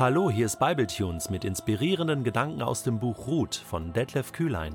[0.00, 4.74] Hallo, hier ist Bibletunes mit inspirierenden Gedanken aus dem Buch Ruth von Detlef Kühlein.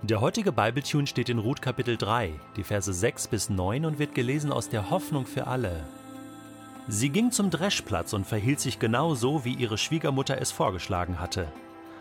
[0.00, 4.14] Der heutige Bibletune steht in Ruth Kapitel 3, die Verse 6 bis 9 und wird
[4.14, 5.84] gelesen aus der Hoffnung für alle.
[6.88, 11.46] Sie ging zum Dreschplatz und verhielt sich genau so, wie ihre Schwiegermutter es vorgeschlagen hatte.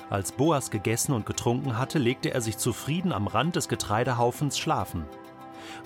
[0.09, 5.03] Als Boas gegessen und getrunken hatte, legte er sich zufrieden am Rand des Getreidehaufens schlafen.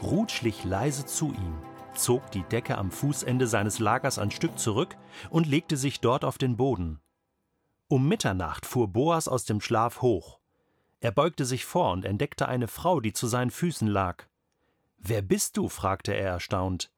[0.03, 1.55] Ruth schlich leise zu ihm,
[1.97, 4.97] zog die Decke am Fußende seines Lagers ein Stück zurück
[5.29, 6.99] und legte sich dort auf den Boden.
[7.87, 10.39] Um Mitternacht fuhr Boas aus dem Schlaf hoch.
[10.99, 14.25] Er beugte sich vor und entdeckte eine Frau, die zu seinen Füßen lag.
[14.97, 15.69] Wer bist du?
[15.69, 16.91] fragte er erstaunt.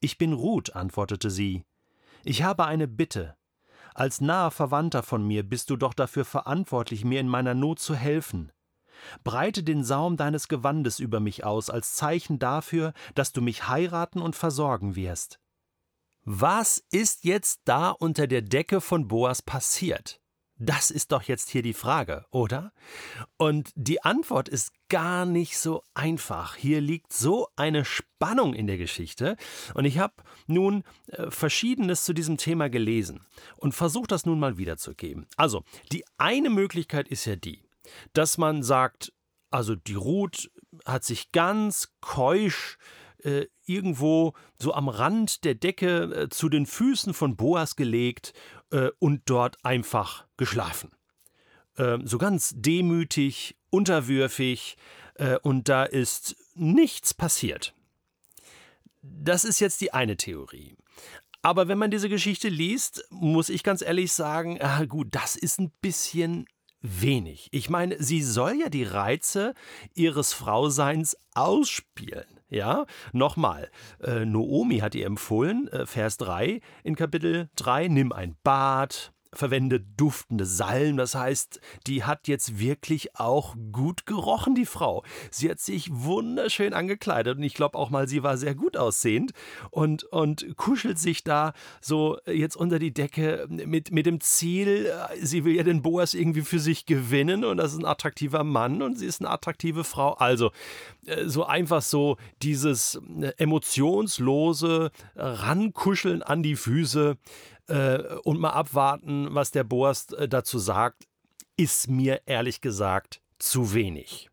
[0.00, 1.64] Ich bin Ruth, antwortete sie.
[2.22, 3.36] Ich habe eine Bitte.
[3.94, 7.94] Als naher Verwandter von mir bist du doch dafür verantwortlich, mir in meiner Not zu
[7.94, 8.50] helfen.
[9.22, 14.20] Breite den Saum deines Gewandes über mich aus, als Zeichen dafür, dass du mich heiraten
[14.20, 15.38] und versorgen wirst.
[16.24, 20.20] Was ist jetzt da unter der Decke von Boas passiert?
[20.56, 22.72] Das ist doch jetzt hier die Frage, oder?
[23.36, 26.54] Und die Antwort ist gar nicht so einfach.
[26.54, 29.36] Hier liegt so eine Spannung in der Geschichte.
[29.74, 30.14] Und ich habe
[30.46, 33.26] nun äh, Verschiedenes zu diesem Thema gelesen
[33.56, 35.26] und versuche das nun mal wiederzugeben.
[35.36, 37.64] Also, die eine Möglichkeit ist ja die,
[38.12, 39.12] dass man sagt,
[39.50, 40.50] also die Ruth
[40.84, 42.78] hat sich ganz keusch
[43.22, 48.32] äh, irgendwo so am Rand der Decke äh, zu den Füßen von Boas gelegt
[48.70, 50.90] äh, und dort einfach geschlafen.
[51.76, 54.76] Ähm, so ganz demütig, unterwürfig
[55.14, 57.74] äh, und da ist nichts passiert.
[59.02, 60.76] Das ist jetzt die eine Theorie.
[61.42, 65.60] Aber wenn man diese Geschichte liest, muss ich ganz ehrlich sagen, ah, gut, das ist
[65.60, 66.46] ein bisschen
[66.84, 67.48] wenig.
[67.50, 69.54] Ich meine, sie soll ja die Reize
[69.94, 72.26] ihres Frauseins ausspielen.
[72.50, 73.70] Ja, nochmal.
[74.00, 79.84] Äh, Noomi hat ihr empfohlen, äh, Vers 3 in Kapitel 3, nimm ein Bad, verwendet
[79.96, 80.96] duftende Salben.
[80.96, 85.04] Das heißt, die hat jetzt wirklich auch gut gerochen, die Frau.
[85.30, 89.32] Sie hat sich wunderschön angekleidet und ich glaube auch mal, sie war sehr gut aussehend
[89.70, 95.44] und, und kuschelt sich da so jetzt unter die Decke mit, mit dem Ziel, sie
[95.44, 98.98] will ja den Boas irgendwie für sich gewinnen und das ist ein attraktiver Mann und
[98.98, 100.14] sie ist eine attraktive Frau.
[100.14, 100.50] Also
[101.06, 107.16] äh, so einfach so dieses äh, emotionslose Rankuscheln an die Füße
[107.68, 111.06] äh, und mal abwarten, was der Boas äh, dazu sagt,
[111.56, 114.30] ist mir ehrlich gesagt zu wenig.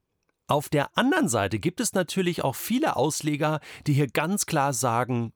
[0.47, 5.33] Auf der anderen Seite gibt es natürlich auch viele Ausleger, die hier ganz klar sagen,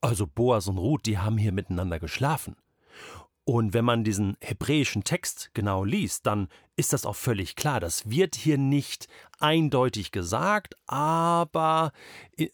[0.00, 2.56] also Boas und Ruth, die haben hier miteinander geschlafen.
[3.52, 7.80] Und wenn man diesen hebräischen Text genau liest, dann ist das auch völlig klar.
[7.80, 9.08] Das wird hier nicht
[9.40, 11.92] eindeutig gesagt, aber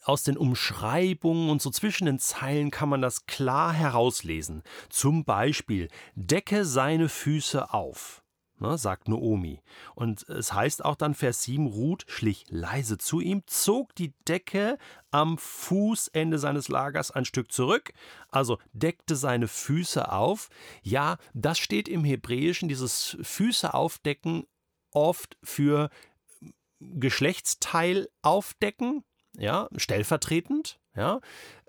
[0.03, 4.65] aus den Umschreibungen und so zwischen den Zeilen kann man das klar herauslesen.
[4.89, 5.87] Zum Beispiel,
[6.17, 8.25] decke seine Füße auf
[8.61, 9.61] ne, sagt Noomi.
[9.95, 14.79] Und es heißt auch dann Vers 7, Ruth schlich leise zu ihm, zog die Decke
[15.11, 17.93] am Fußende seines Lagers ein Stück zurück,
[18.29, 20.49] also deckte seine Füße auf.
[20.83, 24.45] Ja, das steht im Hebräischen, dieses Füße aufdecken,
[24.91, 25.91] oft für
[26.81, 29.05] Geschlechtsteil aufdecken,
[29.39, 31.21] ja, stellvertretend, ja.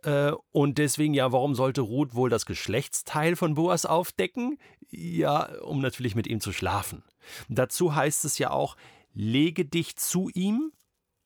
[0.04, 4.58] Äh, und deswegen, ja, warum sollte Ruth wohl das Geschlechtsteil von Boas aufdecken?
[4.90, 7.04] Ja, um natürlich mit ihm zu schlafen.
[7.48, 8.76] Dazu heißt es ja auch,
[9.14, 10.72] lege dich zu ihm.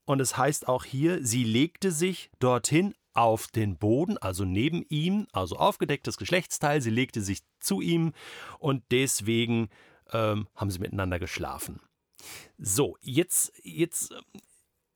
[0.06, 5.26] Und es heißt auch hier, sie legte sich dorthin auf den Boden, also neben ihm,
[5.32, 6.82] also aufgedecktes Geschlechtsteil.
[6.82, 8.12] Sie legte sich zu ihm
[8.58, 9.70] und deswegen
[10.12, 11.80] ähm, haben sie miteinander geschlafen.
[12.58, 14.20] So, jetzt, jetzt äh,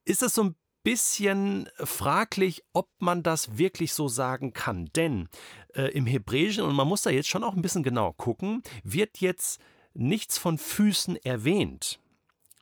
[0.05, 0.57] ist es so ein
[0.89, 4.87] bisschen fraglich, ob man das wirklich so sagen kann.
[4.97, 5.29] Denn
[5.75, 9.19] äh, im Hebräischen, und man muss da jetzt schon auch ein bisschen genau gucken, wird
[9.19, 9.61] jetzt
[9.93, 12.01] nichts von Füßen erwähnt.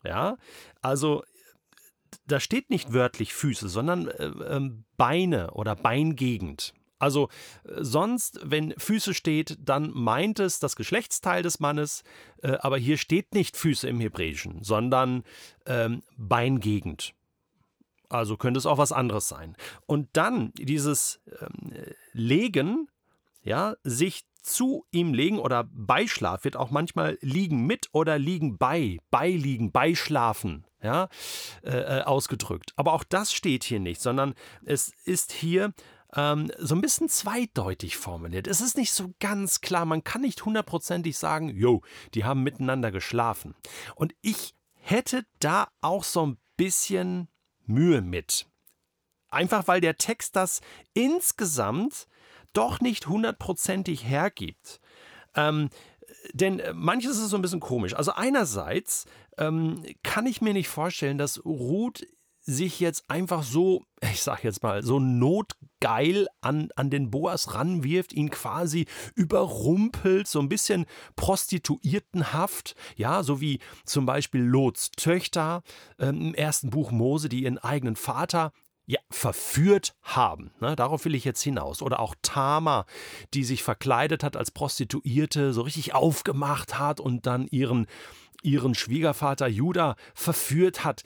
[0.03, 0.39] Ja,
[0.83, 1.23] also
[2.27, 6.75] da steht nicht wörtlich Füße, sondern äh, äh, Beine oder Beingegend.
[6.99, 7.29] Also
[7.63, 12.03] äh, sonst, wenn Füße steht, dann meint es das Geschlechtsteil des Mannes,
[12.43, 15.23] äh, aber hier steht nicht Füße im Hebräischen, sondern
[15.67, 17.15] ähm, Beingegend.
[18.09, 19.57] Also könnte es auch was anderes sein.
[19.87, 21.73] Und dann dieses ähm,
[22.13, 22.89] Legen,
[23.43, 28.99] ja, sich zu ihm legen oder Beischlaf wird auch manchmal liegen mit oder liegen bei,
[29.11, 31.09] beiliegen, beischlafen, ja,
[31.63, 32.73] äh, äh, ausgedrückt.
[32.77, 35.73] Aber auch das steht hier nicht, sondern es ist hier
[36.15, 38.47] ähm, so ein bisschen zweideutig formuliert.
[38.47, 41.83] Es ist nicht so ganz klar, man kann nicht hundertprozentig sagen, jo,
[42.15, 43.57] die haben miteinander geschlafen.
[43.97, 47.29] Und ich hätte da auch so ein bisschen
[47.69, 48.47] Mühe mit.
[49.29, 50.61] Einfach weil der Text das
[50.95, 52.07] insgesamt
[52.53, 54.81] doch nicht hundertprozentig hergibt.
[55.35, 55.69] Ähm,
[56.33, 57.95] denn manches ist so ein bisschen komisch.
[57.95, 59.07] Also einerseits
[59.39, 62.07] ähm, kann ich mir nicht vorstellen, dass Ruth
[62.41, 64.99] sich jetzt einfach so, ich sag jetzt mal, so
[65.77, 70.87] notgeil an, an den Boas ranwirft, ihn quasi überrumpelt, so ein bisschen
[71.17, 75.63] prostituiertenhaft, ja, so wie zum Beispiel Lots Töchter
[75.99, 78.53] ähm, im ersten Buch Mose, die ihren eigenen Vater
[78.89, 80.53] ja, verführt haben.
[80.61, 80.77] Ne?
[80.77, 81.83] Darauf will ich jetzt hinaus.
[81.83, 82.87] Oder auch Tama,
[83.35, 87.89] die sich verkleidet hat als Prostituierte, so richtig aufgemacht hat und dann ihren,
[88.45, 91.03] ihren Schwiegervater Judah verführt hat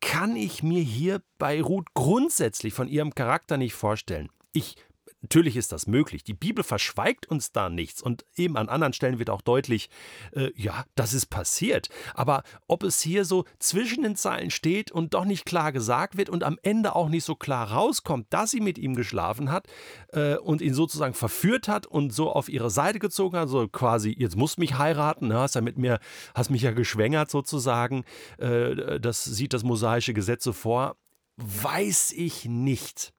[0.00, 4.28] kann ich mir hier bei Ruth grundsätzlich von ihrem Charakter nicht vorstellen.
[4.52, 4.76] Ich
[5.22, 6.24] Natürlich ist das möglich.
[6.24, 8.00] Die Bibel verschweigt uns da nichts.
[8.00, 9.90] Und eben an anderen Stellen wird auch deutlich,
[10.32, 11.88] äh, ja, das ist passiert.
[12.14, 16.30] Aber ob es hier so zwischen den Zeilen steht und doch nicht klar gesagt wird
[16.30, 19.66] und am Ende auch nicht so klar rauskommt, dass sie mit ihm geschlafen hat
[20.08, 24.14] äh, und ihn sozusagen verführt hat und so auf ihre Seite gezogen hat, so quasi,
[24.18, 25.38] jetzt musst du mich heiraten, ne?
[25.38, 26.00] hast ja mit mir,
[26.34, 28.04] hast mich ja geschwängert sozusagen.
[28.38, 30.96] Äh, das sieht das mosaische Gesetz so vor
[31.40, 33.12] weiß ich nicht.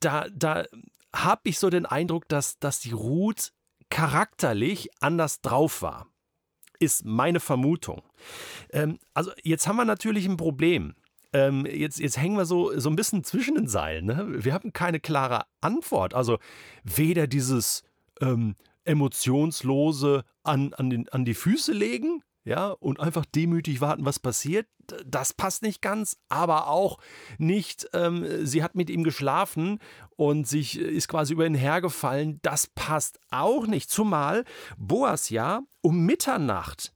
[0.00, 0.64] Da da
[1.14, 3.52] habe ich so den Eindruck, dass, dass die Ruth
[3.90, 6.08] charakterlich anders drauf war.
[6.78, 8.02] Ist meine Vermutung.
[8.70, 10.94] Ähm, also jetzt haben wir natürlich ein Problem.
[11.32, 14.06] Ähm, jetzt, jetzt hängen wir so, so ein bisschen zwischen den Seilen.
[14.06, 14.44] Ne?
[14.44, 16.14] Wir haben keine klare Antwort.
[16.14, 16.38] Also
[16.84, 17.82] weder dieses
[18.20, 24.20] ähm, emotionslose an, an, den, an die Füße legen, ja, und einfach demütig warten, was
[24.20, 24.68] passiert,
[25.04, 26.98] das passt nicht ganz, aber auch
[27.38, 29.80] nicht, ähm, sie hat mit ihm geschlafen
[30.14, 34.44] und sich äh, ist quasi über ihn hergefallen, das passt auch nicht, zumal
[34.78, 36.94] Boas ja um Mitternacht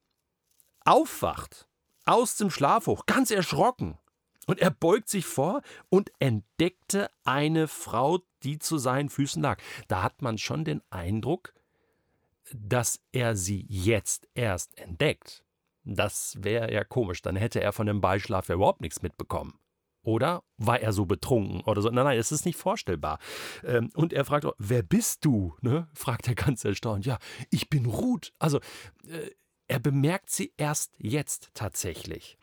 [0.84, 1.66] aufwacht,
[2.04, 3.98] aus dem Schlaf hoch, ganz erschrocken.
[4.46, 9.60] Und er beugt sich vor und entdeckte eine Frau, die zu seinen Füßen lag.
[9.88, 11.52] Da hat man schon den Eindruck,
[12.54, 15.44] dass er sie jetzt erst entdeckt.
[15.84, 19.54] Das wäre ja komisch, dann hätte er von dem Beischlaf ja überhaupt nichts mitbekommen.
[20.02, 21.90] Oder war er so betrunken oder so?
[21.90, 23.18] Nein, nein, es ist nicht vorstellbar.
[23.62, 25.54] Ähm, und er fragt auch, wer bist du?
[25.60, 25.88] Ne?
[25.94, 27.04] Fragt er ganz erstaunt.
[27.04, 27.18] Ja,
[27.50, 28.32] ich bin Ruth.
[28.38, 28.60] Also,
[29.06, 29.30] äh,
[29.70, 32.36] er bemerkt sie erst jetzt tatsächlich.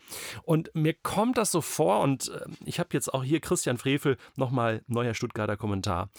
[0.43, 4.15] Und mir kommt das so vor, und äh, ich habe jetzt auch hier Christian Frevel,
[4.37, 6.09] nochmal neuer Stuttgarter Kommentar,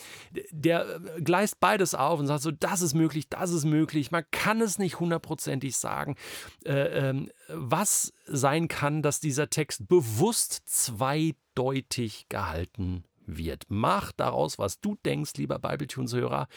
[0.51, 4.11] der äh, gleist beides auf und sagt so, das ist möglich, das ist möglich.
[4.11, 6.17] Man kann es nicht hundertprozentig sagen,
[6.67, 13.05] äh, ähm, was sein kann, dass dieser Text bewusst zweideutig gehalten
[13.37, 13.65] wird.
[13.69, 16.49] Mach daraus, was du denkst, lieber Bibletunes-Hörer.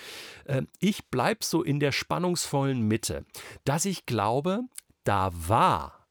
[0.46, 3.26] Ähm, ich bleibe so in der spannungsvollen Mitte,
[3.66, 4.62] dass ich glaube,
[5.04, 6.08] da war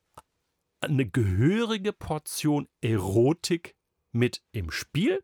[0.80, 3.74] eine gehörige Portion Erotik
[4.12, 5.22] mit im Spiel.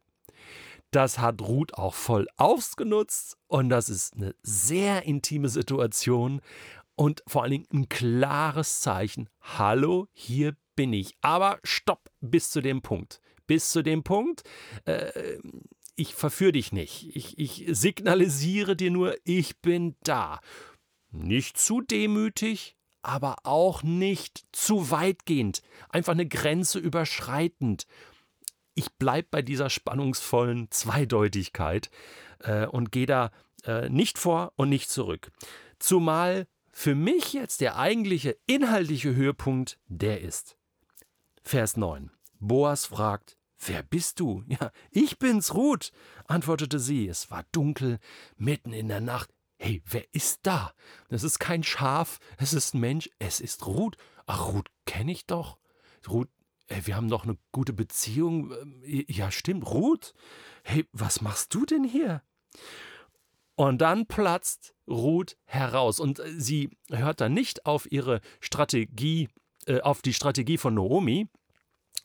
[0.90, 6.40] Das hat Ruth auch voll ausgenutzt und das ist eine sehr intime Situation
[6.94, 9.28] und vor allen Dingen ein klares Zeichen.
[9.40, 11.16] Hallo, hier bin ich.
[11.20, 14.42] Aber stopp bis zu dem Punkt bis zu dem Punkt,
[14.84, 15.38] äh,
[15.96, 17.16] ich verführe dich nicht.
[17.16, 20.40] Ich, ich signalisiere dir nur, ich bin da.
[21.10, 25.62] Nicht zu demütig, aber auch nicht zu weitgehend.
[25.88, 27.86] Einfach eine Grenze überschreitend.
[28.74, 31.90] Ich bleibe bei dieser spannungsvollen Zweideutigkeit
[32.40, 33.30] äh, und gehe da
[33.64, 35.32] äh, nicht vor und nicht zurück.
[35.78, 40.58] Zumal für mich jetzt der eigentliche inhaltliche Höhepunkt der ist.
[41.42, 42.10] Vers 9.
[42.38, 44.44] Boas fragt, Wer bist du?
[44.48, 45.92] Ja, ich bin's, Ruth,
[46.26, 47.08] antwortete sie.
[47.08, 47.98] Es war dunkel,
[48.36, 49.32] mitten in der Nacht.
[49.58, 50.72] Hey, wer ist da?
[51.08, 53.96] Es ist kein Schaf, es ist ein Mensch, es ist Ruth.
[54.26, 55.58] Ach, Ruth kenne ich doch.
[56.08, 56.28] Ruth,
[56.68, 58.54] ey, wir haben doch eine gute Beziehung.
[58.84, 60.12] Ja, stimmt, Ruth.
[60.62, 62.22] Hey, was machst du denn hier?
[63.56, 69.28] Und dann platzt Ruth heraus und äh, sie hört dann nicht auf ihre Strategie,
[69.66, 71.28] äh, auf die Strategie von Naomi,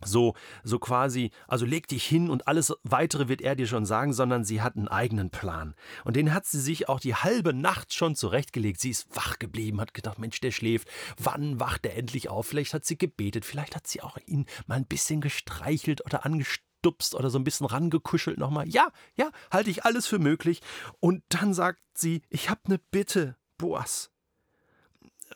[0.05, 4.13] so, so quasi, also leg dich hin und alles weitere wird er dir schon sagen,
[4.13, 5.75] sondern sie hat einen eigenen Plan.
[6.03, 8.79] Und den hat sie sich auch die halbe Nacht schon zurechtgelegt.
[8.79, 10.87] Sie ist wach geblieben, hat gedacht, Mensch, der schläft.
[11.17, 12.47] Wann wacht er endlich auf?
[12.47, 17.15] Vielleicht hat sie gebetet, vielleicht hat sie auch ihn mal ein bisschen gestreichelt oder angestupst
[17.15, 18.67] oder so ein bisschen rangekuschelt nochmal.
[18.67, 20.61] Ja, ja, halte ich alles für möglich.
[20.99, 24.10] Und dann sagt sie, ich habe eine Bitte, Boas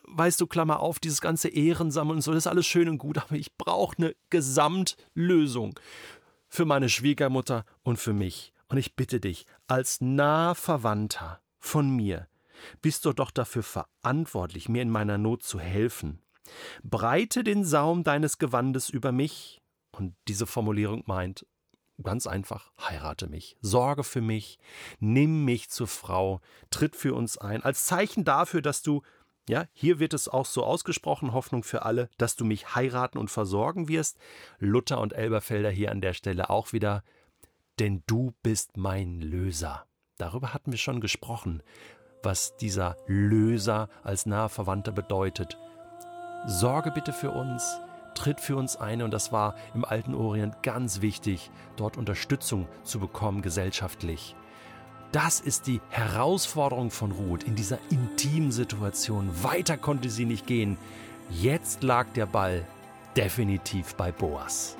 [0.04, 3.18] weißt du, Klammer auf, dieses ganze Ehrensammeln und so, das ist alles schön und gut,
[3.22, 5.78] aber ich brauche eine Gesamtlösung
[6.48, 8.52] für meine Schwiegermutter und für mich.
[8.68, 12.28] Und ich bitte dich, als nah Verwandter von mir,
[12.82, 16.20] bist du doch dafür verantwortlich, mir in meiner Not zu helfen.
[16.82, 19.60] Breite den Saum deines Gewandes über mich.
[19.92, 21.46] Und diese Formulierung meint,
[22.02, 24.58] Ganz einfach, heirate mich, sorge für mich,
[25.00, 29.00] nimm mich zur Frau, tritt für uns ein, als Zeichen dafür, dass du,
[29.48, 33.30] ja, hier wird es auch so ausgesprochen, Hoffnung für alle, dass du mich heiraten und
[33.30, 34.18] versorgen wirst.
[34.58, 37.02] Luther und Elberfelder hier an der Stelle auch wieder,
[37.78, 39.86] denn du bist mein Löser.
[40.18, 41.62] Darüber hatten wir schon gesprochen,
[42.22, 45.56] was dieser Löser als naher Verwandter bedeutet.
[46.46, 47.78] Sorge bitte für uns,
[48.14, 52.98] tritt für uns ein und das war im alten Orient ganz wichtig, dort Unterstützung zu
[52.98, 54.34] bekommen gesellschaftlich.
[55.12, 59.30] Das ist die Herausforderung von Ruth in dieser intimen Situation.
[59.42, 60.76] Weiter konnte sie nicht gehen.
[61.30, 62.66] Jetzt lag der Ball
[63.16, 64.76] definitiv bei Boas.